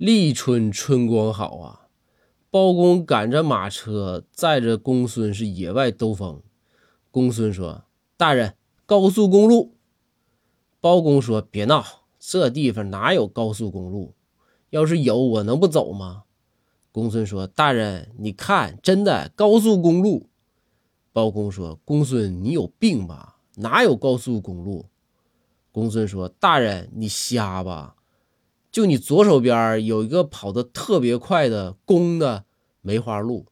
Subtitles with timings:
[0.00, 1.88] 立春春光好啊！
[2.50, 6.40] 包公赶着马车，载着公孙是野外兜风。
[7.10, 7.84] 公孙说
[8.16, 8.54] ：“大人，
[8.86, 9.74] 高速公路。”
[10.80, 11.84] 包公说：“别闹，
[12.18, 14.14] 这地方哪有高速公路？
[14.70, 16.22] 要是有，我能不走吗？”
[16.92, 20.30] 公孙说：“大人，你看，真的高速公路。”
[21.12, 23.36] 包公说：“公孙，你有病吧？
[23.56, 24.86] 哪有高速公路？”
[25.70, 27.96] 公孙说：“大人，你瞎吧？”
[28.70, 32.44] 就你左手边有一个跑得特别快的公的
[32.80, 33.46] 梅花鹿，